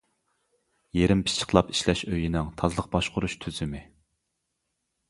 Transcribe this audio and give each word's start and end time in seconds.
يېرىم 0.99 1.21
پىششىقلاپ 1.27 1.69
ئىشلەش 1.75 2.03
ئۆيىنىڭ 2.09 2.51
تازىلىق 2.63 2.89
باشقۇرۇش 2.97 3.39
تۈزۈمى. 3.47 3.85